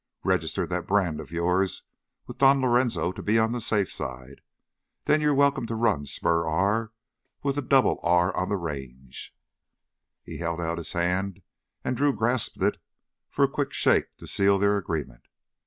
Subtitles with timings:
[0.23, 1.83] Register that brand of yours
[2.25, 4.41] with Don Lorenzo to be on the safe side.
[5.05, 6.91] Then you're welcome to run Spur R
[7.43, 9.37] with the Double R on the Range."
[10.23, 11.43] He held out his hand,
[11.83, 12.81] and Drew grasped it
[13.29, 15.27] for a quick shake to seal their agreement.